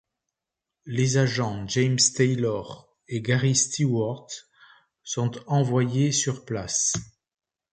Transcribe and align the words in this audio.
Les 0.87 1.17
agents 1.17 1.67
James 1.67 1.99
Taylor 2.15 2.89
et 3.07 3.21
Gary 3.21 3.55
Stewart 3.55 4.25
sont 5.03 5.37
envoyés 5.47 6.11
sur 6.11 6.43
place. 6.43 6.93